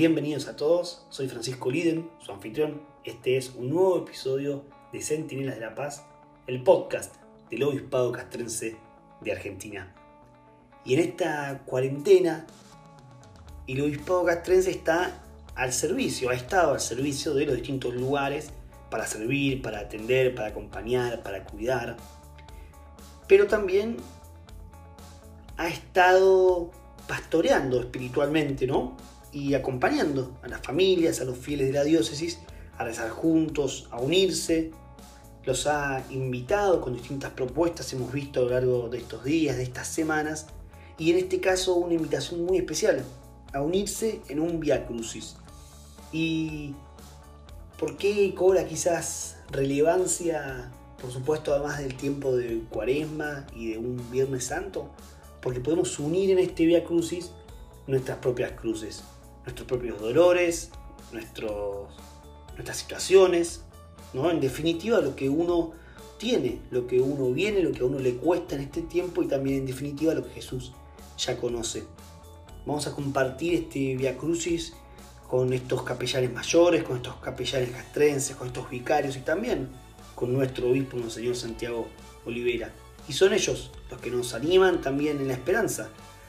[0.00, 2.80] Bienvenidos a todos, soy Francisco Liden, su anfitrión.
[3.04, 4.64] Este es un nuevo episodio
[4.94, 6.06] de Centinelas de la Paz,
[6.46, 7.16] el podcast
[7.50, 8.78] del Obispado Castrense
[9.20, 9.94] de Argentina.
[10.86, 12.46] Y en esta cuarentena,
[13.66, 15.20] el Obispado Castrense está
[15.54, 18.52] al servicio, ha estado al servicio de los distintos lugares
[18.90, 21.98] para servir, para atender, para acompañar, para cuidar.
[23.28, 23.98] Pero también
[25.58, 26.70] ha estado
[27.06, 28.96] pastoreando espiritualmente, ¿no?
[29.32, 32.38] Y acompañando a las familias, a los fieles de la diócesis,
[32.76, 34.72] a rezar juntos, a unirse.
[35.44, 39.62] Los ha invitado con distintas propuestas, hemos visto a lo largo de estos días, de
[39.62, 40.46] estas semanas,
[40.98, 43.02] y en este caso una invitación muy especial,
[43.52, 45.36] a unirse en un Via Crucis.
[46.12, 46.74] ¿Y
[47.78, 54.10] por qué cobra quizás relevancia, por supuesto, además del tiempo de Cuaresma y de un
[54.10, 54.90] Viernes Santo?
[55.40, 57.30] porque podemos unir en este Via Crucis
[57.86, 59.02] nuestras propias cruces,
[59.50, 60.70] nuestros propios dolores,
[61.12, 61.88] nuestros,
[62.54, 63.62] nuestras situaciones,
[64.12, 64.30] ¿no?
[64.30, 65.72] En definitiva, lo que uno
[66.18, 69.26] tiene, lo que uno viene, lo que a uno le cuesta en este tiempo y
[69.26, 70.72] también en definitiva lo que Jesús
[71.18, 71.82] ya conoce.
[72.64, 74.74] Vamos a compartir este Via Crucis
[75.28, 79.68] con estos capellanes mayores, con estos capellanes castrenses, con estos vicarios y también
[80.14, 81.88] con nuestro obispo, Monseñor Santiago
[82.24, 82.72] Olivera.
[83.08, 85.88] Y son ellos los que nos animan también en la esperanza,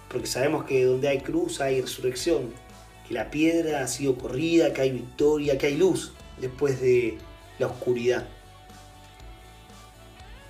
[0.09, 2.53] porque sabemos que donde hay cruz hay resurrección,
[3.12, 7.17] que la piedra ha sido corrida, que hay victoria, que hay luz después de
[7.59, 8.26] la oscuridad.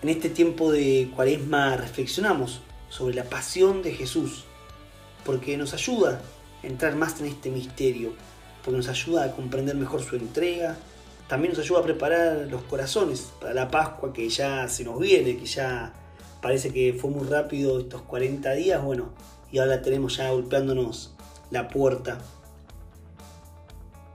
[0.04, 4.46] En este tiempo de cuaresma reflexionamos sobre la pasión de Jesús,
[5.26, 6.22] porque nos ayuda
[6.64, 8.14] a entrar más en este misterio,
[8.64, 10.78] porque nos ayuda a comprender mejor su entrega,
[11.28, 15.36] también nos ayuda a preparar los corazones para la Pascua que ya se nos viene,
[15.36, 15.94] que ya
[16.44, 19.10] parece que fue muy rápido estos 40 días, bueno,
[19.52, 21.16] y ahora tenemos ya golpeándonos
[21.50, 22.20] la puerta.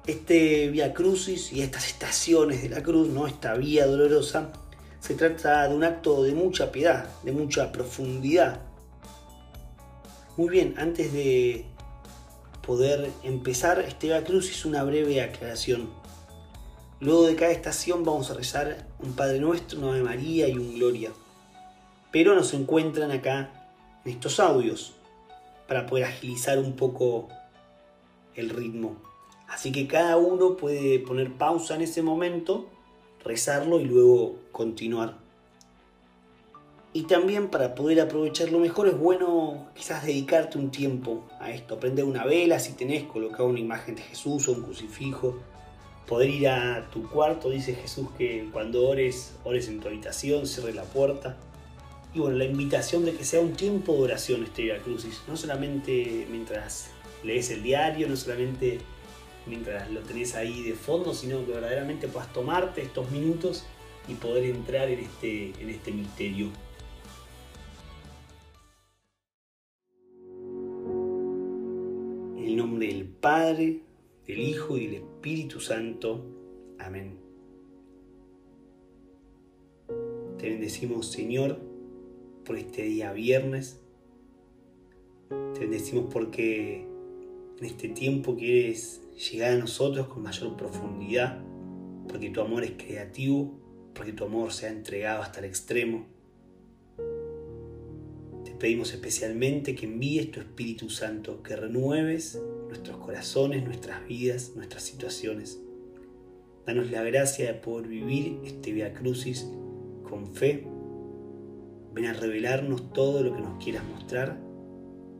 [0.06, 3.26] Este Vía Crucis y estas estaciones de la cruz, ¿no?
[3.26, 4.52] esta vía dolorosa,
[5.00, 8.60] se trata de un acto de mucha piedad, de mucha profundidad.
[10.36, 11.64] Muy bien, antes de
[12.64, 15.90] poder empezar este Via Crucis, una breve aclaración.
[17.00, 20.74] Luego de cada estación vamos a rezar un Padre Nuestro, una Ave María y un
[20.74, 21.10] Gloria
[22.16, 23.50] pero nos encuentran acá
[24.02, 24.94] en estos audios
[25.68, 27.28] para poder agilizar un poco
[28.34, 28.96] el ritmo.
[29.48, 32.66] Así que cada uno puede poner pausa en ese momento,
[33.24, 35.18] rezarlo y luego continuar.
[36.92, 42.06] Y también para poder aprovecharlo mejor es bueno quizás dedicarte un tiempo a esto, prender
[42.06, 45.38] una vela si tenés, colocar una imagen de Jesús o un crucifijo,
[46.06, 50.72] poder ir a tu cuarto, dice Jesús que cuando ores, ores en tu habitación, cierre
[50.72, 51.36] la puerta.
[52.14, 55.36] Y bueno, la invitación de que sea un tiempo de oración este Via Crucis, no
[55.36, 56.92] solamente mientras
[57.22, 58.78] lees el diario, no solamente
[59.46, 63.64] mientras lo tenés ahí de fondo, sino que verdaderamente puedas tomarte estos minutos
[64.08, 66.48] y poder entrar en este, en este misterio.
[72.36, 73.82] En el nombre del Padre,
[74.26, 76.24] del Hijo y del Espíritu Santo.
[76.78, 77.18] Amén.
[80.38, 81.76] Te bendecimos, Señor
[82.46, 83.80] por este día viernes.
[85.28, 86.86] Te bendecimos porque
[87.58, 89.00] en este tiempo quieres
[89.30, 91.42] llegar a nosotros con mayor profundidad,
[92.08, 93.58] porque tu amor es creativo,
[93.94, 96.06] porque tu amor se ha entregado hasta el extremo.
[98.44, 104.82] Te pedimos especialmente que envíes tu Espíritu Santo, que renueves nuestros corazones, nuestras vidas, nuestras
[104.82, 105.60] situaciones.
[106.66, 109.46] Danos la gracia de poder vivir este Via Crucis
[110.02, 110.66] con fe
[111.96, 114.38] Ven a revelarnos todo lo que nos quieras mostrar.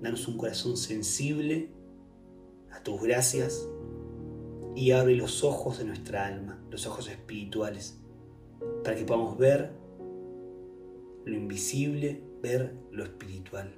[0.03, 1.71] Danos un corazón sensible
[2.77, 3.69] a tus gracias
[4.75, 7.99] y abre los ojos de nuestra alma, los ojos espirituales,
[8.85, 9.73] para que podamos ver
[11.25, 13.75] lo invisible, ver lo espiritual.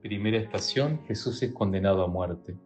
[0.00, 2.56] Primera estación, Jesús es condenado a muerte.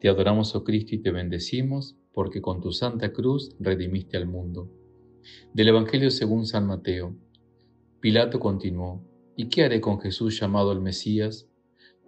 [0.00, 4.70] Te adoramos, oh Cristo, y te bendecimos, porque con tu santa cruz redimiste al mundo.
[5.52, 7.16] Del Evangelio según San Mateo.
[8.00, 9.02] Pilato continuó,
[9.36, 11.48] ¿y qué haré con Jesús llamado el Mesías?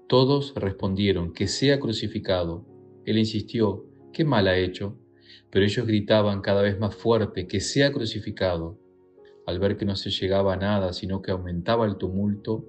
[0.08, 2.66] Todos respondieron, que sea crucificado.
[3.04, 4.98] Él insistió, ¿qué mal ha hecho?
[5.50, 8.78] Pero ellos gritaban cada vez más fuerte, que sea crucificado.
[9.46, 12.64] Al ver que no se llegaba a nada, sino que aumentaba el tumulto,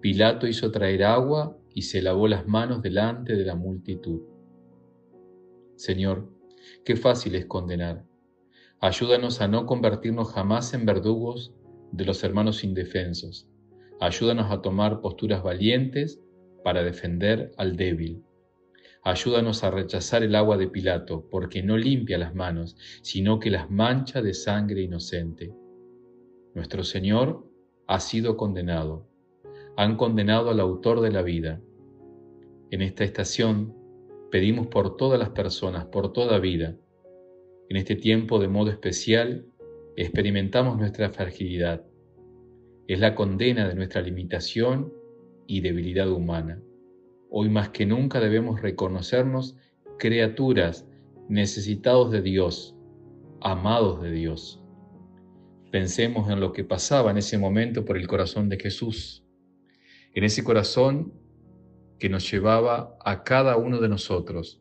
[0.00, 4.20] Pilato hizo traer agua y se lavó las manos delante de la multitud.
[5.76, 6.28] Señor,
[6.84, 8.04] qué fácil es condenar
[8.84, 11.54] Ayúdanos a no convertirnos jamás en verdugos
[11.92, 13.48] de los hermanos indefensos.
[14.04, 16.20] Ayúdanos a tomar posturas valientes
[16.62, 18.22] para defender al débil.
[19.02, 23.70] Ayúdanos a rechazar el agua de Pilato, porque no limpia las manos, sino que las
[23.70, 25.54] mancha de sangre inocente.
[26.54, 27.50] Nuestro Señor
[27.86, 29.08] ha sido condenado.
[29.78, 31.62] Han condenado al autor de la vida.
[32.70, 33.74] En esta estación
[34.30, 36.76] pedimos por todas las personas, por toda vida.
[37.70, 39.46] En este tiempo de modo especial
[39.96, 41.86] experimentamos nuestra fragilidad.
[42.86, 44.92] Es la condena de nuestra limitación
[45.46, 46.60] y debilidad humana.
[47.30, 49.56] Hoy más que nunca debemos reconocernos
[49.98, 50.86] criaturas
[51.30, 52.76] necesitados de Dios,
[53.40, 54.62] amados de Dios.
[55.72, 59.24] Pensemos en lo que pasaba en ese momento por el corazón de Jesús,
[60.14, 61.14] en ese corazón
[61.98, 64.60] que nos llevaba a cada uno de nosotros.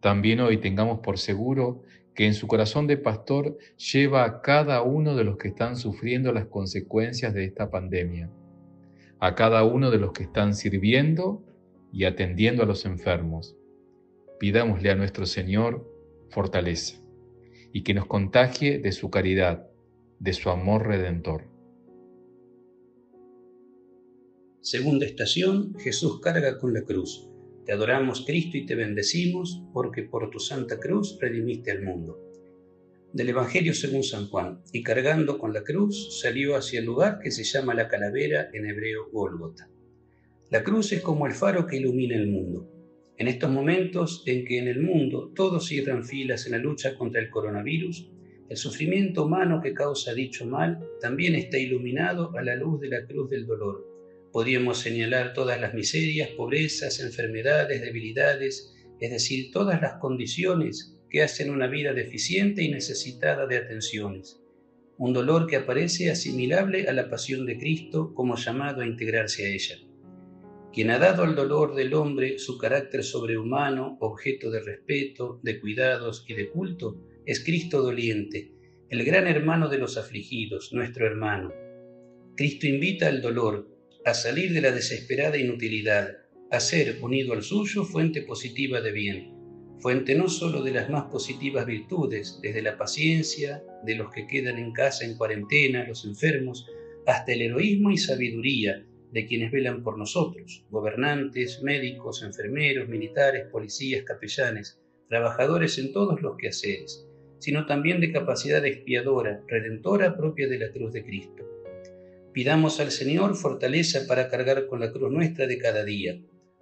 [0.00, 1.84] También hoy tengamos por seguro
[2.16, 6.32] que en su corazón de pastor lleva a cada uno de los que están sufriendo
[6.32, 8.30] las consecuencias de esta pandemia,
[9.20, 11.44] a cada uno de los que están sirviendo
[11.92, 13.54] y atendiendo a los enfermos.
[14.40, 15.86] Pidámosle a nuestro Señor
[16.30, 16.96] fortaleza
[17.72, 19.68] y que nos contagie de su caridad,
[20.18, 21.44] de su amor redentor.
[24.62, 27.28] Segunda estación, Jesús carga con la cruz.
[27.66, 32.16] Te adoramos Cristo y te bendecimos porque por tu santa cruz redimiste al mundo.
[33.12, 37.32] Del Evangelio según San Juan, y cargando con la cruz salió hacia el lugar que
[37.32, 39.68] se llama la calavera en hebreo Gólgota.
[40.48, 42.70] La cruz es como el faro que ilumina el mundo.
[43.18, 47.20] En estos momentos en que en el mundo todos cierran filas en la lucha contra
[47.20, 48.08] el coronavirus,
[48.48, 53.04] el sufrimiento humano que causa dicho mal también está iluminado a la luz de la
[53.06, 53.85] cruz del dolor.
[54.36, 61.48] Podríamos señalar todas las miserias, pobrezas, enfermedades, debilidades, es decir, todas las condiciones que hacen
[61.48, 64.38] una vida deficiente y necesitada de atenciones.
[64.98, 69.54] Un dolor que aparece asimilable a la pasión de Cristo como llamado a integrarse a
[69.54, 69.76] ella.
[70.70, 76.26] Quien ha dado al dolor del hombre su carácter sobrehumano, objeto de respeto, de cuidados
[76.28, 78.52] y de culto, es Cristo doliente,
[78.90, 81.54] el gran hermano de los afligidos, nuestro hermano.
[82.36, 83.75] Cristo invita al dolor
[84.06, 86.16] a salir de la desesperada inutilidad,
[86.52, 89.34] a ser, unido al suyo, fuente positiva de bien,
[89.80, 94.58] fuente no sólo de las más positivas virtudes, desde la paciencia de los que quedan
[94.58, 96.68] en casa en cuarentena, los enfermos,
[97.04, 104.04] hasta el heroísmo y sabiduría de quienes velan por nosotros, gobernantes, médicos, enfermeros, militares, policías,
[104.04, 107.04] capellanes, trabajadores en todos los quehaceres
[107.38, 111.55] sino también de capacidad expiadora, redentora propia de la cruz de Cristo.
[112.36, 116.20] Pidamos al Señor fortaleza para cargar con la cruz nuestra de cada día.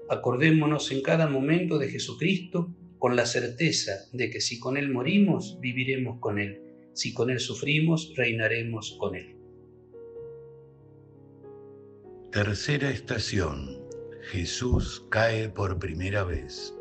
[0.08, 5.58] Acordémonos en cada momento de Jesucristo con la certeza de que si con Él morimos,
[5.60, 6.62] viviremos con Él.
[6.92, 9.36] Si con Él sufrimos, reinaremos con Él.
[12.30, 13.84] Tercera estación.
[14.30, 16.72] Jesús cae por primera vez.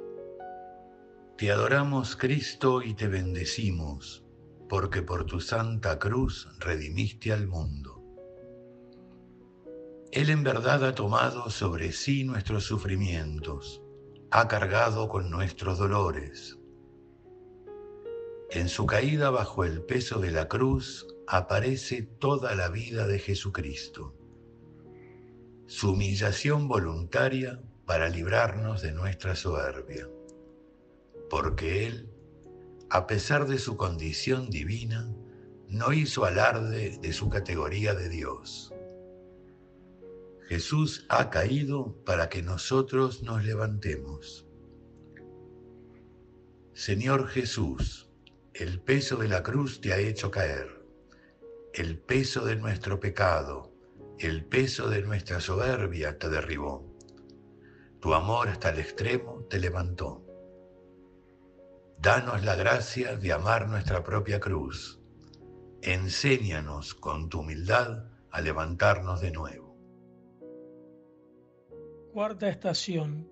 [1.40, 4.24] Te adoramos Cristo y te bendecimos,
[4.70, 7.93] porque por tu santa cruz redimiste al mundo.
[10.14, 13.82] Él en verdad ha tomado sobre sí nuestros sufrimientos,
[14.32, 16.58] ha cargado con nuestros dolores.
[18.52, 24.16] En su caída bajo el peso de la cruz aparece toda la vida de Jesucristo,
[25.66, 30.08] su humillación voluntaria para librarnos de nuestra soberbia
[31.30, 32.10] porque Él,
[32.90, 35.12] a pesar de su condición divina,
[35.68, 38.73] no hizo alarde de su categoría de Dios.
[40.48, 44.46] Jesús ha caído para que nosotros nos levantemos.
[46.74, 48.10] Señor Jesús,
[48.54, 50.84] el peso de la cruz te ha hecho caer,
[51.74, 53.72] el peso de nuestro pecado,
[54.20, 56.94] el peso de nuestra soberbia te derribó.
[58.00, 60.26] Tu amor hasta el extremo te levantó.
[61.98, 65.00] Danos la gracia de amar nuestra propia cruz.
[65.82, 69.63] Enséñanos con tu humildad a levantarnos de nuevo.
[72.14, 73.28] Cuarta estación.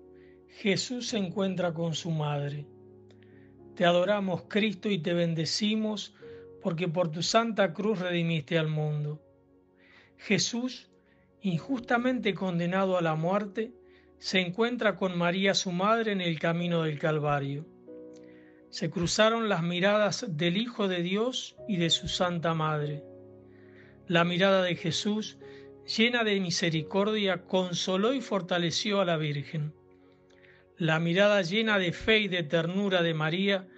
[0.48, 2.66] Jesús se encuentra con su madre.
[3.74, 6.14] Te adoramos, Cristo, y te bendecimos
[6.60, 9.22] porque por tu santa cruz redimiste al mundo.
[10.18, 10.90] Jesús,
[11.40, 13.72] injustamente condenado a la muerte,
[14.18, 17.64] se encuentra con María su madre en el camino del Calvario
[18.72, 23.04] se cruzaron las miradas del Hijo de Dios y de su Santa Madre.
[24.06, 25.36] La mirada de Jesús,
[25.86, 29.72] llena de misericordia, consoló y fortaleció a la Virgen.
[30.76, 33.68] La mirada llena de fe y de ternura de María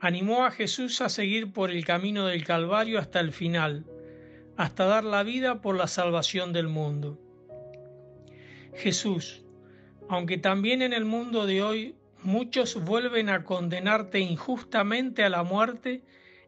[0.00, 3.84] animó a Jesús a seguir por el camino del Calvario hasta el final,
[4.56, 7.18] hasta dar la vida por la salvación del mundo.
[8.74, 9.42] Jesús,
[10.08, 16.02] aunque también en el mundo de hoy muchos vuelven a condenarte injustamente a la muerte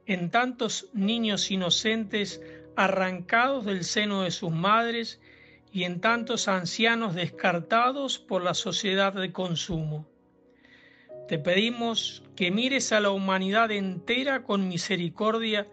[0.07, 2.43] en tantos niños inocentes
[2.77, 5.21] arrancados del seno de sus madres
[5.73, 10.07] y en tantos ancianos descartados por la sociedad de consumo.
[11.29, 15.69] Te pedimos que mires a la humanidad entera con misericordia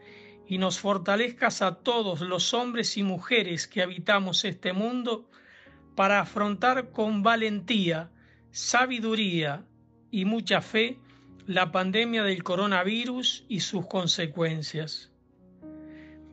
[0.48, 5.29] y nos fortalezcas a todos los hombres y mujeres que habitamos este mundo
[5.96, 8.10] para afrontar con valentía,
[8.51, 9.65] sabiduría
[10.12, 10.98] y mucha fe
[11.46, 15.09] la pandemia del coronavirus y sus consecuencias.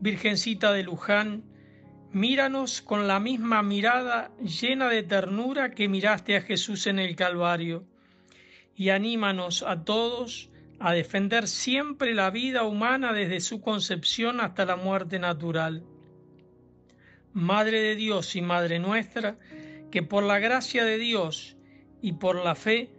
[0.00, 1.44] Virgencita de Luján,
[2.12, 7.84] míranos con la misma mirada llena de ternura que miraste a Jesús en el Calvario
[8.74, 14.76] y anímanos a todos a defender siempre la vida humana desde su concepción hasta la
[14.76, 15.82] muerte natural.
[17.32, 19.38] Madre de Dios y Madre nuestra,
[19.90, 21.56] que por la gracia de Dios
[22.02, 22.90] y por la fe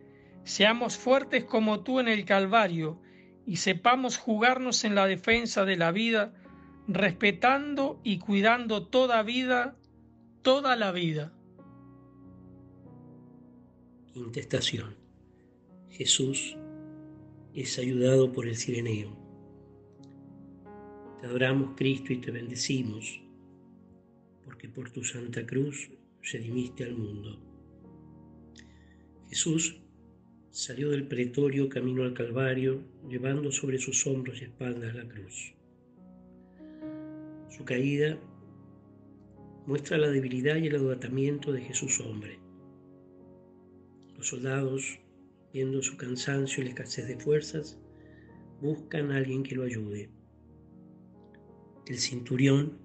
[0.44, 3.00] seamos fuertes como tú en el Calvario
[3.46, 6.34] y sepamos jugarnos en la defensa de la vida,
[6.88, 9.78] respetando y cuidando toda vida,
[10.42, 11.34] toda la vida.
[14.16, 14.96] Intestación.
[15.90, 16.58] Jesús
[17.54, 19.16] es ayudado por el sireneo.
[21.20, 23.22] Te adoramos Cristo y te bendecimos,
[24.46, 25.90] porque por tu santa cruz
[26.22, 27.40] redimiste al mundo.
[29.30, 29.82] Jesús
[30.52, 35.57] salió del pretorio camino al Calvario, llevando sobre sus hombros y espaldas la cruz.
[37.58, 38.18] Su caída
[39.66, 42.40] muestra la debilidad y el agotamiento de Jesús hombre.
[44.16, 45.00] Los soldados
[45.54, 47.80] viendo su cansancio y la escasez de fuerzas,
[48.62, 50.10] buscan a alguien que lo ayude.
[51.88, 52.78] El cinturión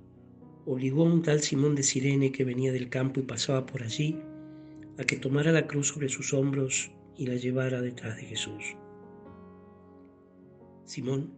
[0.64, 4.18] obligó a un tal Simón de Sirene que venía del campo y pasaba por allí
[4.98, 8.76] a que tomara la cruz sobre sus hombros y la llevara detrás de Jesús.
[10.84, 11.34] Simón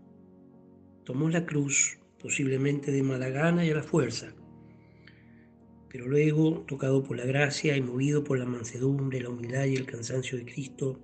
[1.04, 4.32] tomó la cruz, posiblemente de mala gana y a la fuerza,
[5.90, 9.84] pero luego, tocado por la gracia y movido por la mansedumbre, la humildad y el
[9.84, 10.98] cansancio de Cristo,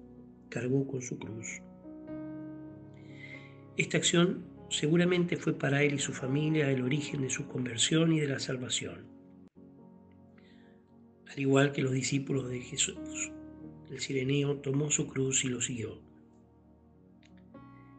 [0.48, 1.60] cargó con su cruz.
[3.76, 8.20] Esta acción seguramente fue para él y su familia el origen de su conversión y
[8.20, 9.04] de la salvación.
[11.26, 13.30] Al igual que los discípulos de Jesús,
[13.90, 16.00] el sireneo tomó su cruz y lo siguió.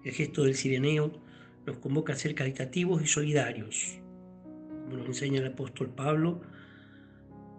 [0.04, 1.22] El gesto del sireneo
[1.66, 4.00] nos convoca a ser caritativos y solidarios.
[4.84, 6.42] Como nos enseña el apóstol Pablo,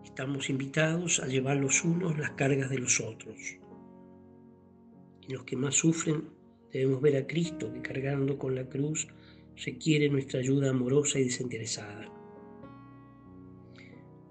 [0.04, 3.37] estamos invitados a llevar los unos las cargas de los otros.
[5.23, 6.25] En los que más sufren
[6.73, 9.09] debemos ver a Cristo que cargando con la cruz
[9.64, 12.11] requiere nuestra ayuda amorosa y desinteresada.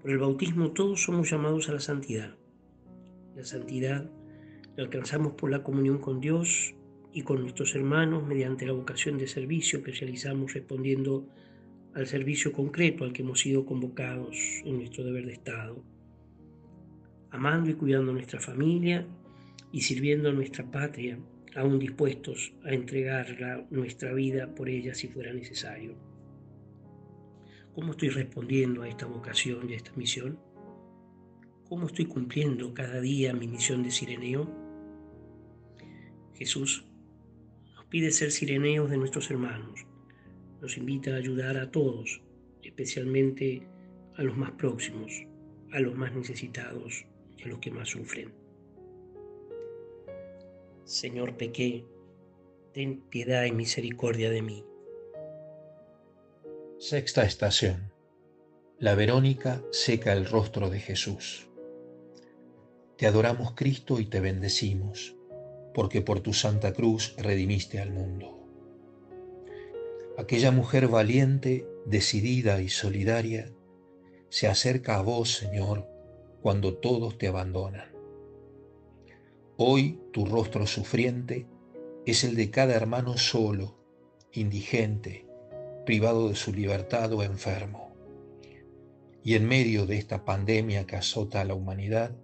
[0.02, 2.36] Por el bautismo todos somos llamados a la santidad.
[3.36, 4.10] La santidad
[4.76, 6.74] la alcanzamos por la comunión con Dios
[7.12, 11.26] y con nuestros hermanos mediante la vocación de servicio que realizamos respondiendo
[11.94, 15.82] al servicio concreto al que hemos sido convocados en nuestro deber de Estado,
[17.30, 19.06] amando y cuidando a nuestra familia
[19.72, 21.18] y sirviendo a nuestra patria,
[21.54, 25.94] aún dispuestos a entregar nuestra vida por ella si fuera necesario.
[27.74, 30.38] ¿Cómo estoy respondiendo a esta vocación y a esta misión?
[31.68, 34.46] ¿Cómo estoy cumpliendo cada día mi misión de sireneo?
[36.34, 36.84] Jesús
[37.92, 39.84] pide ser sireneos de nuestros hermanos.
[40.62, 42.22] Nos invita a ayudar a todos,
[42.62, 43.66] especialmente
[44.16, 45.12] a los más próximos,
[45.72, 47.04] a los más necesitados
[47.36, 48.32] y a los que más sufren.
[50.84, 51.84] Señor, pequé,
[52.72, 54.64] ten piedad y misericordia de mí.
[56.78, 57.92] Sexta estación.
[58.78, 61.46] La Verónica seca el rostro de Jesús.
[62.96, 65.14] Te adoramos Cristo y te bendecimos,
[65.74, 68.38] porque por tu santa cruz redimiste al mundo.
[70.18, 73.50] Aquella mujer valiente, decidida y solidaria
[74.28, 75.88] se acerca a vos, Señor,
[76.42, 77.90] cuando todos te abandonan.
[79.56, 81.46] Hoy tu rostro sufriente
[82.04, 83.76] es el de cada hermano solo,
[84.32, 85.26] indigente,
[85.86, 87.94] privado de su libertad o enfermo.
[89.22, 92.16] Y en medio de esta pandemia que azota a la humanidad,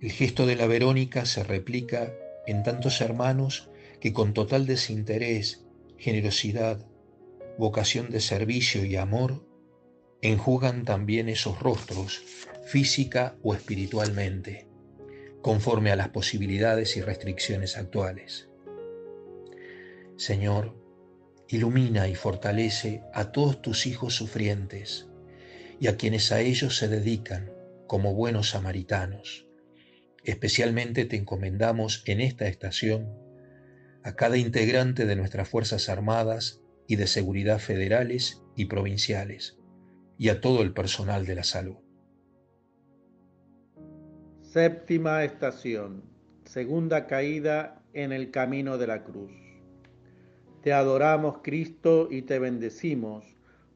[0.00, 2.12] el gesto de la Verónica se replica
[2.46, 3.70] en tantos hermanos
[4.00, 5.64] que con total desinterés,
[5.98, 6.84] generosidad,
[7.58, 9.46] vocación de servicio y amor,
[10.20, 12.22] enjugan también esos rostros,
[12.64, 14.72] física o espiritualmente
[15.42, 18.48] conforme a las posibilidades y restricciones actuales.
[20.16, 20.76] Señor,
[21.48, 25.08] ilumina y fortalece a todos tus hijos sufrientes
[25.80, 27.52] y a quienes a ellos se dedican
[27.88, 29.48] como buenos samaritanos,
[30.24, 33.08] Especialmente te encomendamos en esta estación
[34.04, 39.58] a cada integrante de nuestras Fuerzas Armadas y de Seguridad federales y provinciales,
[40.18, 41.76] y a todo el personal de la salud.
[44.40, 46.02] Séptima estación,
[46.44, 49.32] segunda caída en el camino de la cruz.
[50.62, 53.24] Te adoramos Cristo y te bendecimos,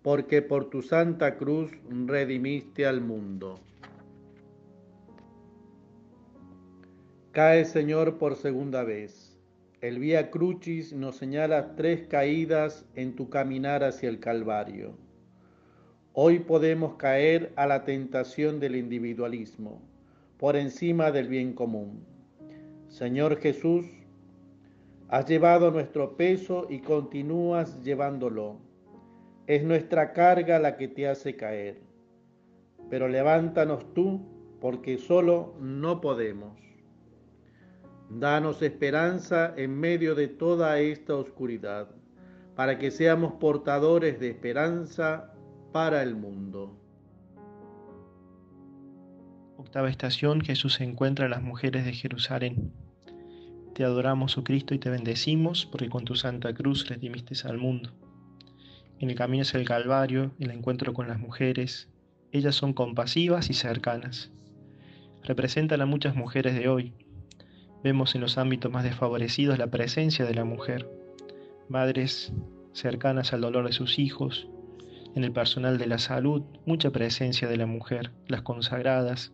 [0.03, 3.61] porque por tu santa cruz redimiste al mundo.
[7.37, 9.37] Cae Señor por segunda vez.
[9.83, 14.97] El Vía Crucis nos señala tres caídas en tu caminar hacia el Calvario.
[16.15, 19.83] Hoy podemos caer a la tentación del individualismo,
[20.39, 22.07] por encima del bien común.
[22.89, 23.85] Señor Jesús,
[25.11, 28.61] Has llevado nuestro peso y continúas llevándolo.
[29.47, 31.83] Es nuestra carga la que te hace caer.
[32.89, 34.23] Pero levántanos tú,
[34.59, 36.66] porque solo no podemos.
[38.11, 41.89] Danos esperanza en medio de toda esta oscuridad,
[42.55, 45.33] para que seamos portadores de esperanza
[45.73, 46.79] para el mundo.
[49.57, 52.73] Octava estación, Jesús se encuentra a las mujeres de Jerusalén.
[53.75, 57.91] Te adoramos, oh Cristo, y te bendecimos, porque con tu santa cruz redimiste al mundo.
[59.01, 61.91] En el camino hacia el Calvario, el encuentro con las mujeres,
[62.33, 64.31] ellas son compasivas y cercanas.
[65.25, 66.95] Representan a muchas mujeres de hoy.
[67.83, 70.89] Vemos en los ámbitos más desfavorecidos la presencia de la mujer.
[71.69, 72.33] Madres
[72.73, 74.49] cercanas al dolor de sus hijos.
[75.15, 79.33] En el personal de la salud, mucha presencia de la mujer, las consagradas,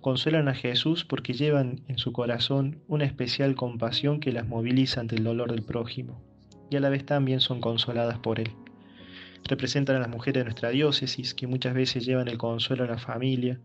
[0.00, 5.16] consuelan a Jesús porque llevan en su corazón una especial compasión que las moviliza ante
[5.16, 6.22] el dolor del prójimo,
[6.70, 8.50] y a la vez también son consoladas por él.
[9.44, 12.98] Representan a las mujeres de nuestra diócesis, que muchas veces llevan el consuelo a la
[12.98, 13.60] familia,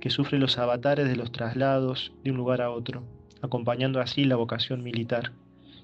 [0.00, 3.04] que sufre los avatares de los traslados de un lugar a otro,
[3.46, 5.32] acompañando así la vocación militar,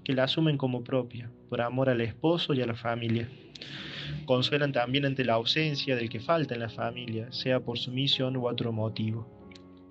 [0.04, 3.28] que la asumen como propia, por amor al esposo y a la familia.
[4.26, 8.36] Consuelan también ante la ausencia del que falta en la familia, sea por su misión
[8.36, 9.42] u otro motivo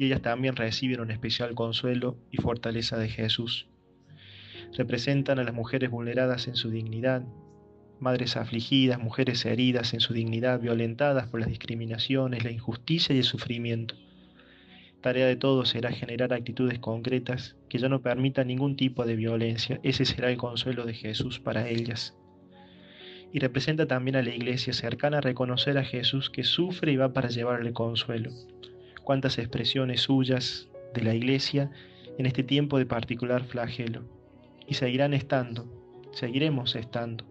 [0.02, 3.68] y ellas también reciben un especial consuelo y fortaleza de Jesús.
[4.76, 7.22] Representan a las mujeres vulneradas en su dignidad,
[8.00, 13.24] madres afligidas, mujeres heridas en su dignidad, violentadas por las discriminaciones, la injusticia y el
[13.24, 13.94] sufrimiento.
[15.02, 19.80] Tarea de todos será generar actitudes concretas que ya no permitan ningún tipo de violencia.
[19.82, 22.16] Ese será el consuelo de Jesús para ellas.
[23.34, 27.14] Y representa también a la iglesia cercana a reconocer a Jesús que sufre y va
[27.14, 28.32] para llevarle consuelo
[29.04, 31.72] cuántas expresiones suyas de la Iglesia
[32.18, 34.04] en este tiempo de particular flagelo.
[34.68, 35.66] Y seguirán estando,
[36.14, 37.26] seguiremos estando.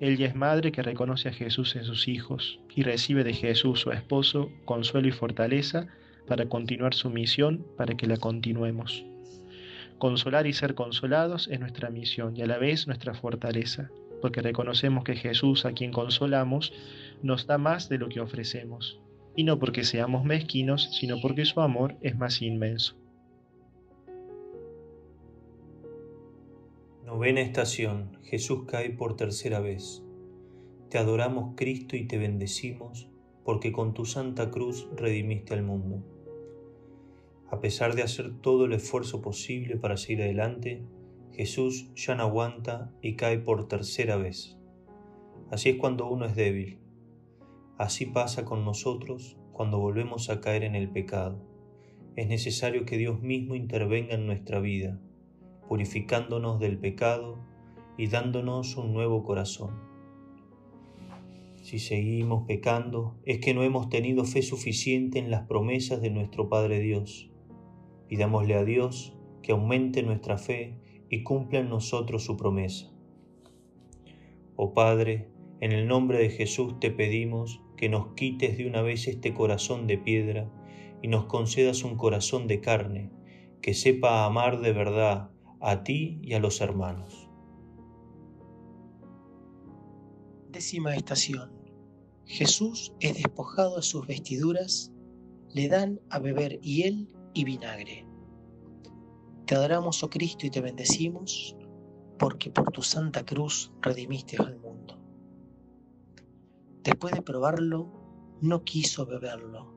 [0.00, 3.92] Ella es madre que reconoce a Jesús en sus hijos y recibe de Jesús, su
[3.92, 5.86] esposo, consuelo y fortaleza
[6.26, 9.04] para continuar su misión, para que la continuemos.
[9.98, 15.04] Consolar y ser consolados es nuestra misión y a la vez nuestra fortaleza, porque reconocemos
[15.04, 16.72] que Jesús, a quien consolamos,
[17.22, 19.00] nos da más de lo que ofrecemos,
[19.36, 22.96] y no porque seamos mezquinos, sino porque su amor es más inmenso.
[27.04, 28.18] Novena estación.
[28.24, 30.02] Jesús cae por tercera vez.
[30.88, 33.08] Te adoramos Cristo y te bendecimos,
[33.44, 36.02] porque con tu santa cruz redimiste al mundo.
[37.50, 40.82] A pesar de hacer todo el esfuerzo posible para seguir adelante,
[41.32, 44.58] Jesús ya no aguanta y cae por tercera vez.
[45.50, 46.78] Así es cuando uno es débil
[47.76, 51.42] Así pasa con nosotros cuando volvemos a caer en el pecado.
[52.14, 55.00] Es necesario que Dios mismo intervenga en nuestra vida,
[55.68, 57.36] purificándonos del pecado
[57.98, 59.74] y dándonos un nuevo corazón.
[61.62, 66.48] Si seguimos pecando, es que no hemos tenido fe suficiente en las promesas de nuestro
[66.48, 67.28] Padre Dios.
[68.08, 72.90] Pidámosle a Dios que aumente nuestra fe y cumpla en nosotros su promesa.
[74.56, 75.28] Oh Padre,
[75.60, 79.86] en el nombre de Jesús te pedimos que nos quites de una vez este corazón
[79.86, 80.50] de piedra
[81.02, 83.10] y nos concedas un corazón de carne,
[83.60, 87.28] que sepa amar de verdad a ti y a los hermanos.
[90.50, 91.52] Décima estación.
[92.26, 94.92] Jesús es despojado de sus vestiduras,
[95.52, 98.06] le dan a beber hiel y vinagre.
[99.46, 101.56] Te adoramos, oh Cristo, y te bendecimos,
[102.18, 104.98] porque por tu santa cruz redimiste al mundo.
[106.82, 107.90] Después de probarlo,
[108.40, 109.74] no quiso beberlo.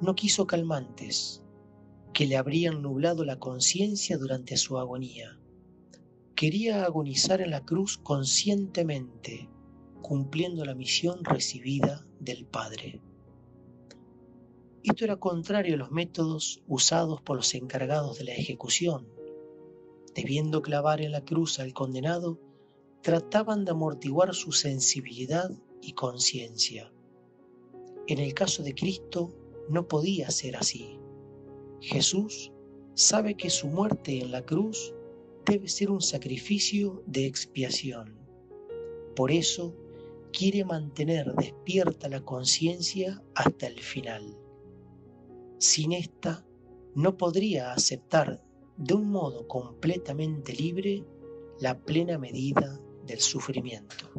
[0.00, 1.42] No quiso calmantes
[2.12, 5.38] que le habrían nublado la conciencia durante su agonía.
[6.34, 9.48] Quería agonizar en la cruz conscientemente,
[10.02, 13.00] cumpliendo la misión recibida del Padre.
[14.84, 19.06] Esto era contrario a los métodos usados por los encargados de la ejecución.
[20.14, 22.38] Debiendo clavar en la cruz al condenado,
[23.02, 26.92] trataban de amortiguar su sensibilidad y conciencia.
[28.06, 29.32] En el caso de Cristo
[29.68, 30.98] no podía ser así.
[31.80, 32.52] Jesús
[32.94, 34.94] sabe que su muerte en la cruz
[35.46, 38.18] debe ser un sacrificio de expiación.
[39.16, 39.74] Por eso
[40.32, 44.36] quiere mantener despierta la conciencia hasta el final.
[45.62, 46.44] Sin esta,
[46.96, 48.42] no podría aceptar
[48.76, 51.04] de un modo completamente libre
[51.60, 54.10] la plena medida del sufrimiento.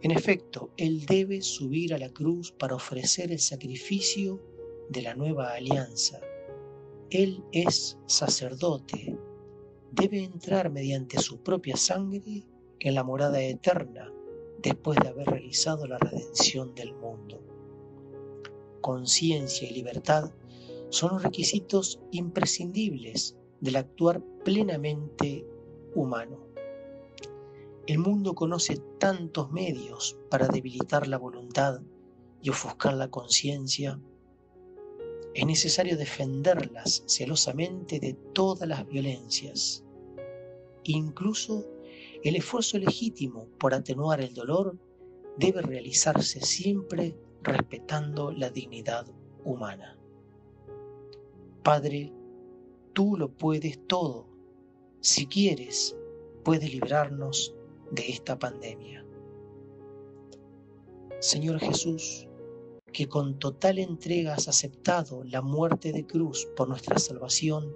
[0.00, 4.40] En efecto, Él debe subir a la cruz para ofrecer el sacrificio
[4.88, 6.18] de la nueva alianza.
[7.10, 9.18] Él es sacerdote,
[9.92, 12.46] debe entrar mediante su propia sangre
[12.80, 14.10] en la morada eterna
[14.62, 17.53] después de haber realizado la redención del mundo.
[18.84, 20.30] Conciencia y libertad
[20.90, 25.46] son los requisitos imprescindibles del actuar plenamente
[25.94, 26.38] humano.
[27.86, 31.80] El mundo conoce tantos medios para debilitar la voluntad
[32.42, 33.98] y ofuscar la conciencia.
[35.32, 39.82] Es necesario defenderlas celosamente de todas las violencias.
[40.82, 41.64] Incluso
[42.22, 44.76] el esfuerzo legítimo por atenuar el dolor
[45.38, 49.06] debe realizarse siempre respetando la dignidad
[49.44, 49.96] humana.
[51.62, 52.12] Padre,
[52.92, 54.26] tú lo puedes todo.
[55.00, 55.96] Si quieres,
[56.42, 57.54] puedes librarnos
[57.90, 59.04] de esta pandemia.
[61.20, 62.26] Señor Jesús,
[62.92, 67.72] que con total entrega has aceptado la muerte de cruz por nuestra salvación,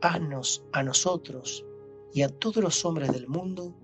[0.00, 1.64] haznos a nosotros
[2.12, 3.74] y a todos los hombres del mundo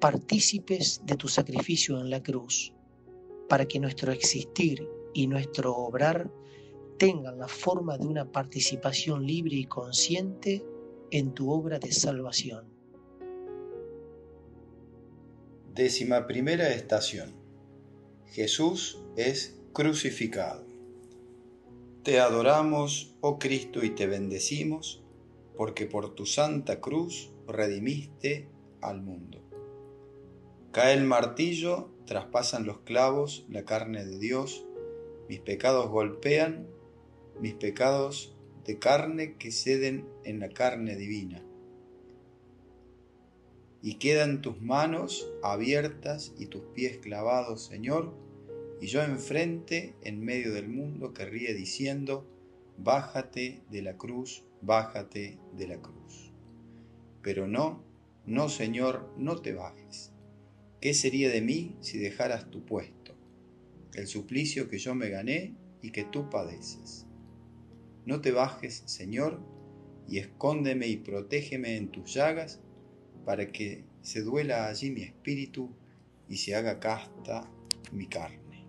[0.00, 2.72] partícipes de tu sacrificio en la cruz,
[3.50, 6.30] para que nuestro existir y nuestro obrar
[6.98, 10.64] tengan la forma de una participación libre y consciente
[11.10, 12.66] en tu obra de salvación.
[15.74, 17.34] Décima primera estación.
[18.26, 20.64] Jesús es crucificado.
[22.04, 25.02] Te adoramos, oh Cristo, y te bendecimos,
[25.56, 28.48] porque por tu santa cruz redimiste
[28.80, 29.42] al mundo.
[30.70, 34.66] Cae el martillo, traspasan los clavos la carne de Dios,
[35.28, 36.66] mis pecados golpean,
[37.40, 41.40] mis pecados de carne que ceden en la carne divina.
[43.80, 48.12] Y quedan tus manos abiertas y tus pies clavados, Señor,
[48.80, 52.26] y yo enfrente, en medio del mundo, que ríe diciendo,
[52.76, 56.32] Bájate de la cruz, bájate de la cruz.
[57.22, 57.84] Pero no,
[58.26, 60.12] no, Señor, no te bajes.
[60.80, 63.14] ¿Qué sería de mí si dejaras tu puesto?
[63.92, 67.06] El suplicio que yo me gané y que tú padeces.
[68.06, 69.40] No te bajes, Señor,
[70.08, 72.60] y escóndeme y protégeme en tus llagas,
[73.26, 75.70] para que se duela allí mi espíritu
[76.30, 77.50] y se haga casta
[77.92, 78.66] mi carne.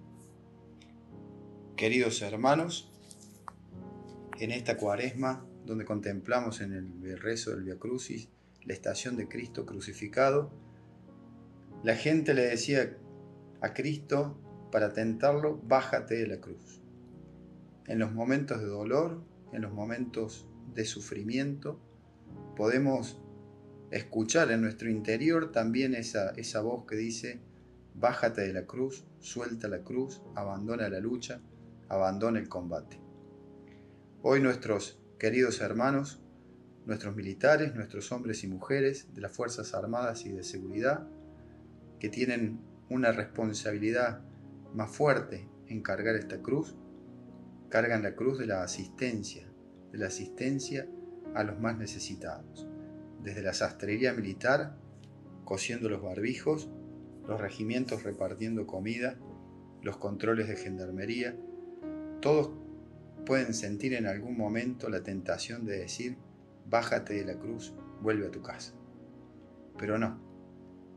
[1.78, 2.91] Queridos hermanos,
[4.38, 8.28] en esta cuaresma, donde contemplamos en el rezo del Via Crucis
[8.65, 10.52] la estación de Cristo crucificado,
[11.83, 12.97] la gente le decía
[13.61, 14.37] a Cristo
[14.71, 16.81] para tentarlo, bájate de la cruz.
[17.87, 21.79] En los momentos de dolor, en los momentos de sufrimiento,
[22.55, 23.21] podemos
[23.89, 27.41] escuchar en nuestro interior también esa, esa voz que dice,
[27.95, 31.41] bájate de la cruz, suelta la cruz, abandona la lucha,
[31.89, 32.99] abandona el combate.
[34.21, 36.21] Hoy nuestros queridos hermanos
[36.85, 41.07] nuestros militares, nuestros hombres y mujeres de las Fuerzas Armadas y de Seguridad,
[42.01, 42.59] que tienen
[42.89, 44.21] una responsabilidad
[44.73, 46.75] más fuerte en cargar esta cruz,
[47.69, 49.47] cargan la cruz de la asistencia,
[49.91, 50.87] de la asistencia
[51.35, 52.67] a los más necesitados,
[53.21, 54.75] desde la sastrería militar,
[55.45, 56.71] cosiendo los barbijos,
[57.27, 59.19] los regimientos repartiendo comida,
[59.83, 61.37] los controles de gendarmería,
[62.19, 62.49] todos
[63.27, 66.17] pueden sentir en algún momento la tentación de decir,
[66.67, 68.73] bájate de la cruz, vuelve a tu casa.
[69.77, 70.30] Pero no,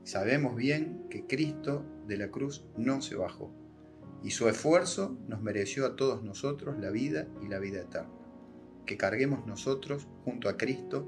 [0.04, 3.52] sabemos bien que Cristo de la cruz no se bajó
[4.24, 8.08] y su esfuerzo nos mereció a todos nosotros la vida y la vida eterna.
[8.86, 11.06] Que carguemos nosotros junto a Cristo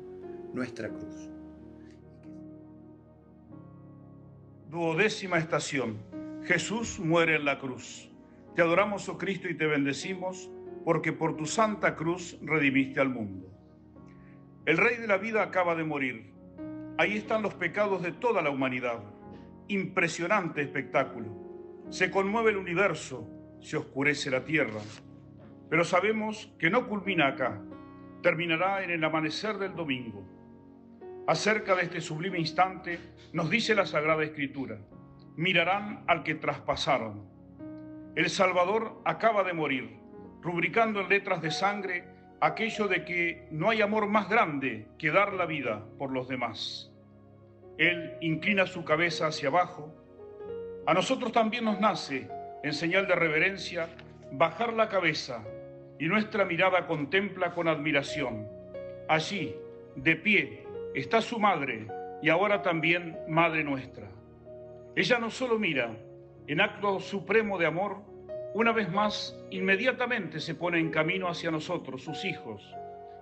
[0.52, 1.30] nuestra cruz.
[4.70, 5.96] Duodécima estación.
[6.44, 8.10] Jesús muere en la cruz.
[8.54, 10.50] Te adoramos, oh Cristo, y te bendecimos,
[10.84, 13.50] porque por tu santa cruz redimiste al mundo.
[14.66, 16.35] El rey de la vida acaba de morir.
[16.98, 19.00] Ahí están los pecados de toda la humanidad.
[19.68, 21.26] Impresionante espectáculo.
[21.90, 23.28] Se conmueve el universo,
[23.60, 24.80] se oscurece la tierra.
[25.68, 27.60] Pero sabemos que no culmina acá,
[28.22, 30.26] terminará en el amanecer del domingo.
[31.26, 32.98] Acerca de este sublime instante
[33.34, 34.78] nos dice la Sagrada Escritura,
[35.36, 37.28] mirarán al que traspasaron.
[38.14, 39.98] El Salvador acaba de morir,
[40.40, 45.32] rubricando en letras de sangre aquello de que no hay amor más grande que dar
[45.32, 46.92] la vida por los demás.
[47.78, 49.92] Él inclina su cabeza hacia abajo.
[50.86, 52.28] A nosotros también nos nace,
[52.62, 53.88] en señal de reverencia,
[54.32, 55.42] bajar la cabeza
[55.98, 58.46] y nuestra mirada contempla con admiración.
[59.08, 59.54] Allí,
[59.94, 61.86] de pie, está su madre
[62.22, 64.08] y ahora también madre nuestra.
[64.94, 65.94] Ella no solo mira,
[66.46, 68.02] en acto supremo de amor,
[68.56, 72.74] una vez más, inmediatamente se pone en camino hacia nosotros, sus hijos,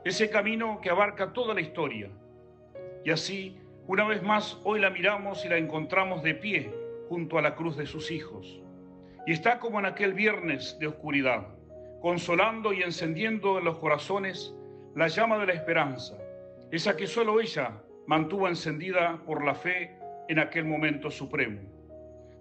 [0.04, 2.08] ese camino que abarca toda la historia.
[3.04, 6.72] Y así, una vez más, hoy la miramos y la encontramos de pie
[7.08, 8.62] junto a la cruz de sus hijos.
[9.26, 11.48] Y está como en aquel viernes de oscuridad,
[12.00, 14.54] consolando y encendiendo en los corazones
[14.94, 16.16] la llama de la esperanza,
[16.70, 21.60] esa que solo ella mantuvo encendida por la fe en aquel momento supremo.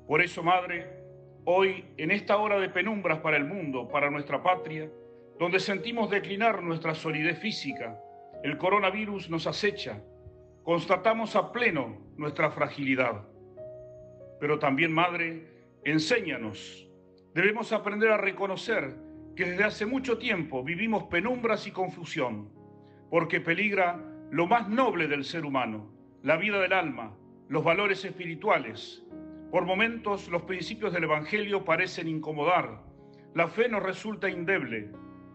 [0.05, 1.02] Por eso, Madre,
[1.45, 4.89] Hoy, en esta hora de penumbras para el mundo, para nuestra patria,
[5.37, 7.99] donde sentimos declinar nuestra solidez física,
[8.43, 10.01] el coronavirus nos acecha,
[10.63, 13.27] constatamos a pleno nuestra fragilidad.
[14.39, 15.47] Pero también, Madre,
[15.83, 16.89] enséñanos.
[17.33, 18.95] Debemos aprender a reconocer
[19.35, 22.53] que desde hace mucho tiempo vivimos penumbras y confusión,
[23.09, 23.99] porque peligra
[24.31, 27.17] lo más noble del ser humano, la vida del alma,
[27.49, 29.02] los valores espirituales,
[29.53, 32.81] por momentos los principios del Evangelio parecen incomodar,
[33.35, 34.89] la fe nos resulta indeble,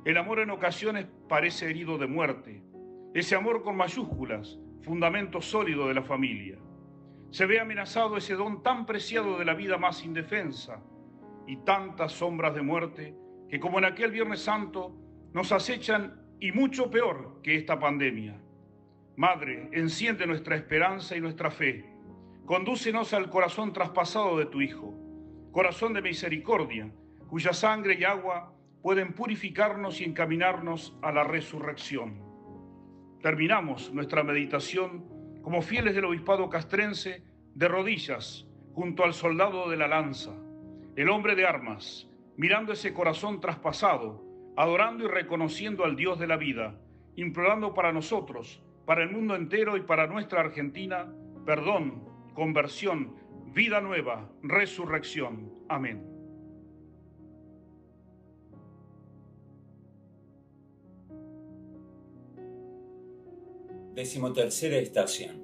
[0.05, 2.61] el amor en ocasiones parece herido de muerte,
[3.15, 6.59] ese amor con mayúsculas, fundamento sólido de la familia.
[7.31, 10.83] Se ve amenazado ese don tan preciado de la vida más indefensa
[11.47, 13.15] y tantas sombras de muerte
[13.49, 14.97] que como en aquel Viernes Santo
[15.33, 18.37] nos acechan y mucho peor que esta pandemia.
[19.15, 21.98] Madre, enciende nuestra esperanza y nuestra fe
[22.49, 24.95] Condúcenos al corazón traspasado de tu Hijo,
[25.53, 26.91] corazón de misericordia,
[27.29, 32.23] cuya sangre y agua pueden purificarnos y encaminarnos a la resurrección.
[33.21, 35.05] Terminamos nuestra meditación
[35.43, 37.23] como fieles del obispado castrense
[37.55, 40.33] de rodillas junto al soldado de la lanza,
[40.97, 42.09] el hombre de armas,
[42.39, 44.25] mirando ese corazón traspasado,
[44.57, 46.81] adorando y reconociendo al Dios de la vida,
[47.15, 51.13] implorando para nosotros, para el mundo entero y para nuestra Argentina,
[51.45, 52.08] perdón,
[52.39, 53.17] conversión,
[53.53, 55.53] vida nueva, resurrección.
[55.69, 56.05] Amén.
[63.93, 65.43] Decimotercera estación.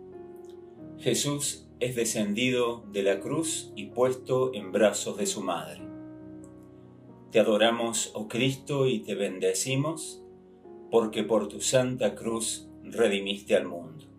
[1.01, 5.81] Jesús es descendido de la cruz y puesto en brazos de su madre.
[7.33, 10.23] Te adoramos, oh Cristo, y te bendecimos,
[10.93, 14.14] porque por tu santa cruz redimiste al mundo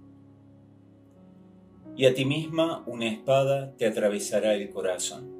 [1.98, 5.34] y a ti misma una espada te atravesará el corazón.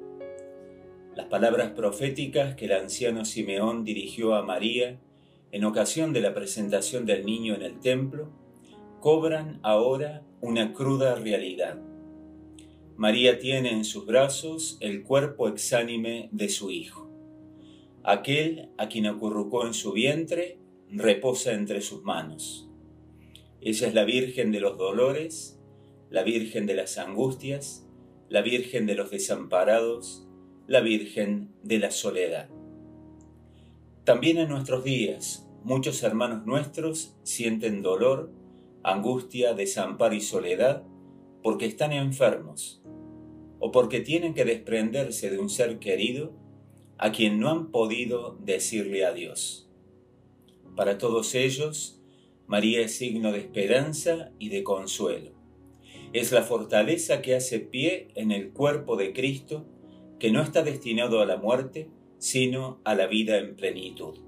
[1.14, 4.98] Las palabras proféticas que el anciano Simeón dirigió a María
[5.52, 8.30] en ocasión de la presentación del niño en el templo
[9.00, 11.78] cobran ahora una cruda realidad.
[12.96, 17.10] María tiene en sus brazos el cuerpo exánime de su hijo.
[18.02, 20.58] Aquel a quien acurrucó en su vientre
[20.90, 22.68] reposa entre sus manos.
[23.60, 25.55] Ella es la Virgen de los Dolores
[26.10, 27.86] la Virgen de las Angustias,
[28.28, 30.26] la Virgen de los Desamparados,
[30.66, 32.48] la Virgen de la Soledad.
[34.04, 38.30] También en nuestros días, muchos hermanos nuestros sienten dolor,
[38.82, 40.84] angustia, desamparo y soledad
[41.42, 42.82] porque están enfermos
[43.58, 46.32] o porque tienen que desprenderse de un ser querido
[46.98, 49.68] a quien no han podido decirle adiós.
[50.76, 52.00] Para todos ellos,
[52.46, 55.35] María es signo de esperanza y de consuelo.
[56.12, 59.66] Es la fortaleza que hace pie en el cuerpo de Cristo,
[60.18, 64.18] que no está destinado a la muerte, sino a la vida en plenitud.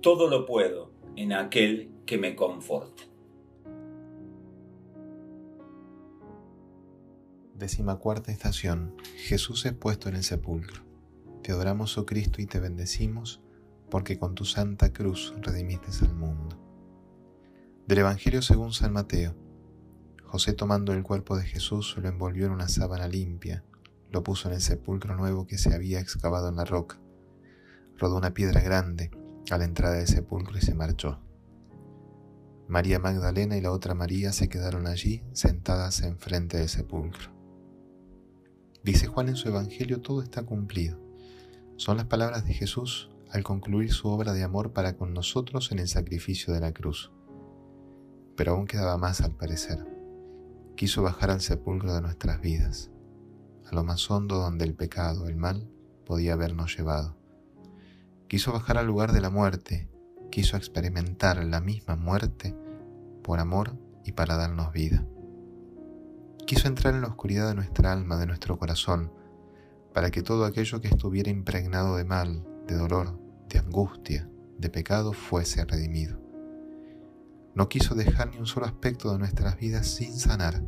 [0.00, 3.04] Todo lo puedo en aquel que me conforta.
[7.54, 8.94] Décima cuarta estación.
[9.16, 10.82] Jesús es puesto en el sepulcro.
[11.42, 13.40] Te adoramos, oh Cristo, y te bendecimos,
[13.90, 16.58] porque con tu santa cruz redimiste al mundo.
[17.86, 19.34] Del Evangelio según San Mateo.
[20.34, 23.62] José tomando el cuerpo de Jesús lo envolvió en una sábana limpia,
[24.10, 26.98] lo puso en el sepulcro nuevo que se había excavado en la roca.
[27.96, 29.12] Rodó una piedra grande
[29.52, 31.20] a la entrada del sepulcro y se marchó.
[32.66, 37.30] María Magdalena y la otra María se quedaron allí sentadas enfrente del sepulcro.
[38.82, 40.98] Dice Juan en su Evangelio, todo está cumplido.
[41.76, 45.78] Son las palabras de Jesús al concluir su obra de amor para con nosotros en
[45.78, 47.12] el sacrificio de la cruz.
[48.34, 49.93] Pero aún quedaba más al parecer.
[50.76, 52.90] Quiso bajar al sepulcro de nuestras vidas,
[53.64, 55.70] a lo más hondo donde el pecado, el mal,
[56.04, 57.16] podía habernos llevado.
[58.26, 59.88] Quiso bajar al lugar de la muerte,
[60.32, 62.56] quiso experimentar la misma muerte
[63.22, 65.06] por amor y para darnos vida.
[66.44, 69.12] Quiso entrar en la oscuridad de nuestra alma, de nuestro corazón,
[69.92, 73.16] para que todo aquello que estuviera impregnado de mal, de dolor,
[73.48, 76.23] de angustia, de pecado fuese redimido.
[77.54, 80.62] No quiso dejar ni un solo aspecto de nuestras vidas sin sanar,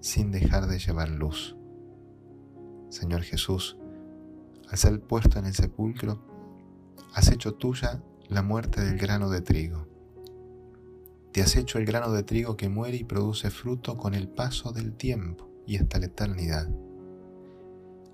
[0.00, 1.56] sin dejar de llevar luz.
[2.88, 3.76] Señor Jesús,
[4.70, 6.22] al ser puesto en el sepulcro,
[7.14, 9.86] has hecho tuya la muerte del grano de trigo.
[11.32, 14.72] Te has hecho el grano de trigo que muere y produce fruto con el paso
[14.72, 16.68] del tiempo y hasta la eternidad.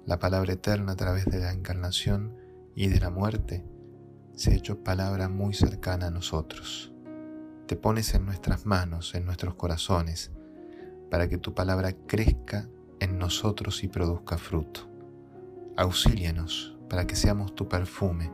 [0.06, 2.34] La palabra eterna a través de la encarnación
[2.74, 3.64] y de la muerte
[4.34, 6.91] se ha hecho palabra muy cercana a nosotros.
[7.72, 10.30] Te pones en nuestras manos, en nuestros corazones,
[11.10, 12.68] para que tu palabra crezca
[13.00, 14.90] en nosotros y produzca fruto.
[15.78, 18.30] Auxílianos para que seamos tu perfume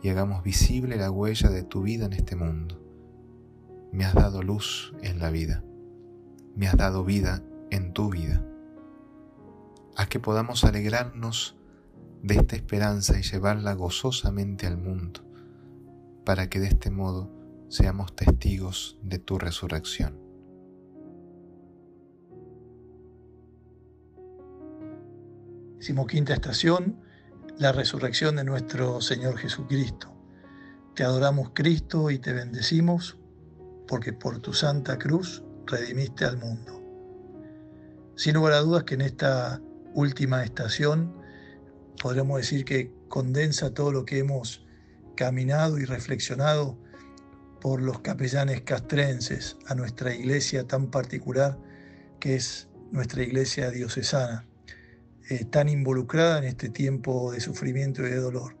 [0.00, 2.80] y hagamos visible la huella de tu vida en este mundo.
[3.90, 5.64] Me has dado luz en la vida,
[6.54, 8.46] me has dado vida en tu vida.
[9.96, 11.56] Haz que podamos alegrarnos
[12.22, 15.22] de esta esperanza y llevarla gozosamente al mundo,
[16.24, 17.37] para que de este modo
[17.68, 20.28] seamos testigos de tu resurrección.
[26.06, 27.00] Quinta estación,
[27.58, 30.12] la resurrección de nuestro Señor Jesucristo.
[30.94, 33.18] Te adoramos Cristo y te bendecimos
[33.86, 36.82] porque por tu santa cruz redimiste al mundo.
[38.16, 39.60] Sin lugar a dudas que en esta
[39.94, 41.14] última estación
[42.02, 44.66] podríamos decir que condensa todo lo que hemos
[45.14, 46.78] caminado y reflexionado
[47.60, 51.58] por los capellanes castrenses a nuestra iglesia tan particular
[52.20, 54.46] que es nuestra iglesia diocesana,
[55.28, 58.56] eh, tan involucrada en este tiempo de sufrimiento y de dolor.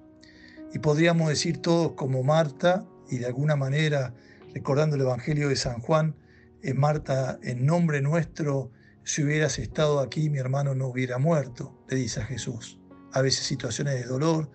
[0.72, 4.14] Y podríamos decir todos como Marta, y de alguna manera
[4.54, 6.14] recordando el Evangelio de San Juan,
[6.62, 8.70] eh, Marta, en nombre nuestro,
[9.04, 12.78] si hubieras estado aquí, mi hermano no hubiera muerto, le dice a Jesús.
[13.12, 14.50] A veces situaciones de dolor,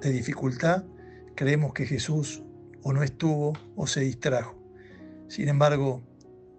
[0.00, 0.84] de dificultad,
[1.34, 2.44] creemos que Jesús
[2.82, 4.56] o no estuvo o se distrajo.
[5.28, 6.02] Sin embargo,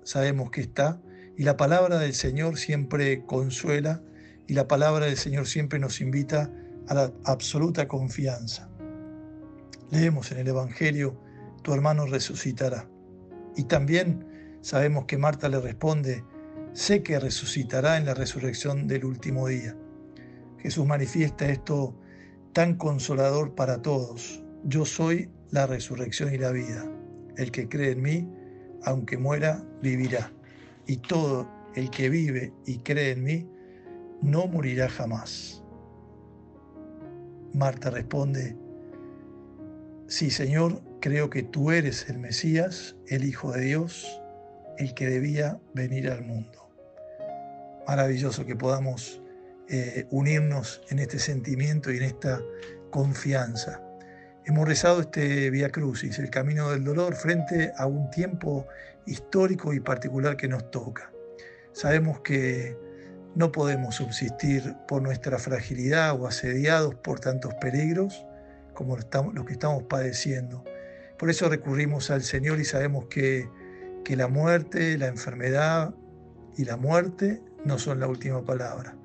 [0.03, 1.01] sabemos que está
[1.37, 4.01] y la palabra del Señor siempre consuela
[4.47, 6.51] y la palabra del Señor siempre nos invita
[6.87, 8.69] a la absoluta confianza.
[9.91, 11.19] Leemos en el Evangelio
[11.61, 12.87] tu hermano resucitará.
[13.55, 14.25] Y también
[14.61, 16.23] sabemos que Marta le responde,
[16.73, 19.75] sé que resucitará en la resurrección del último día.
[20.59, 21.95] Jesús manifiesta esto
[22.53, 24.43] tan consolador para todos.
[24.63, 26.85] Yo soy la resurrección y la vida.
[27.37, 28.29] El que cree en mí,
[28.83, 30.31] aunque muera, vivirá.
[30.87, 33.49] Y todo el que vive y cree en mí,
[34.21, 35.63] no morirá jamás.
[37.53, 38.55] Marta responde,
[40.07, 44.21] sí Señor, Creo que tú eres el Mesías, el Hijo de Dios,
[44.77, 46.69] el que debía venir al mundo.
[47.87, 49.21] Maravilloso que podamos
[49.69, 52.41] eh, unirnos en este sentimiento y en esta
[52.91, 53.81] confianza.
[54.45, 58.65] Hemos rezado este Via Crucis, el camino del dolor, frente a un tiempo
[59.05, 61.11] histórico y particular que nos toca.
[61.73, 62.75] Sabemos que
[63.35, 68.25] no podemos subsistir por nuestra fragilidad o asediados por tantos peligros
[68.73, 70.63] como los que estamos padeciendo.
[71.17, 73.49] Por eso recurrimos al Señor y sabemos que,
[74.03, 75.93] que la muerte, la enfermedad
[76.57, 78.95] y la muerte no son la última palabra.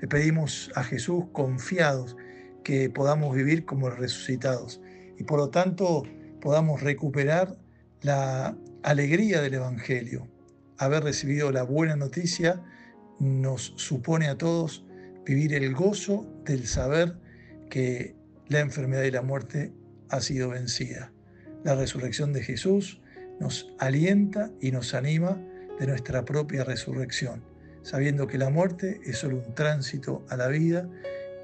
[0.00, 2.16] Le pedimos a Jesús confiados
[2.64, 4.80] que podamos vivir como resucitados
[5.18, 6.04] y por lo tanto
[6.40, 7.56] podamos recuperar
[8.02, 10.28] la alegría del Evangelio.
[10.78, 12.62] Haber recibido la buena noticia
[13.18, 14.84] nos supone a todos
[15.26, 17.16] vivir el gozo del saber
[17.68, 18.14] que
[18.46, 19.72] la enfermedad y la muerte
[20.08, 21.12] ha sido vencida.
[21.64, 23.00] La resurrección de Jesús
[23.40, 25.36] nos alienta y nos anima
[25.78, 27.42] de nuestra propia resurrección,
[27.82, 30.88] sabiendo que la muerte es solo un tránsito a la vida,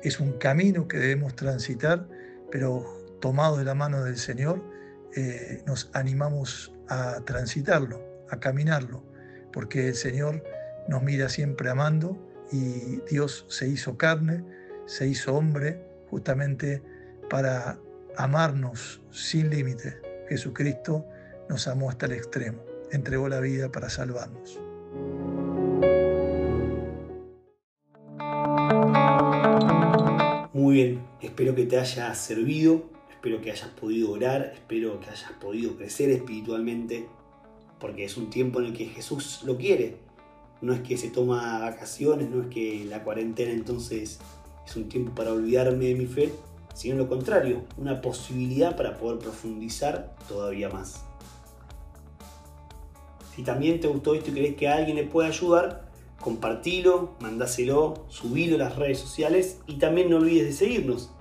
[0.02, 2.08] es un camino que debemos transitar,
[2.50, 4.62] pero tomados de la mano del Señor,
[5.16, 9.02] eh, nos animamos a transitarlo, a caminarlo,
[9.50, 10.44] porque el Señor
[10.88, 12.18] nos mira siempre amando
[12.52, 14.44] y Dios se hizo carne,
[14.84, 16.82] se hizo hombre justamente
[17.30, 17.78] para
[18.18, 19.96] amarnos sin límites.
[20.28, 21.06] Jesucristo
[21.48, 22.62] nos amó hasta el extremo,
[22.92, 24.60] entregó la vida para salvarnos.
[30.52, 32.84] Muy bien, Espero que te haya servido,
[33.24, 37.08] espero que hayas podido orar, espero que hayas podido crecer espiritualmente,
[37.80, 39.96] porque es un tiempo en el que Jesús lo quiere.
[40.60, 44.18] No es que se toma vacaciones, no es que la cuarentena entonces
[44.66, 46.34] es un tiempo para olvidarme de mi fe,
[46.74, 51.02] sino lo contrario, una posibilidad para poder profundizar todavía más.
[53.34, 55.88] Si también te gustó esto y crees que alguien le puede ayudar,
[56.20, 61.13] compartilo, mandáselo, subilo a las redes sociales y también no olvides de seguirnos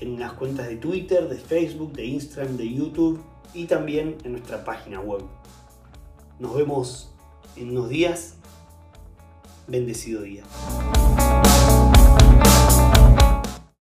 [0.00, 3.20] en las cuentas de Twitter, de Facebook, de Instagram, de YouTube
[3.54, 5.22] y también en nuestra página web.
[6.38, 7.10] Nos vemos
[7.56, 8.34] en unos días.
[9.66, 10.44] Bendecido día.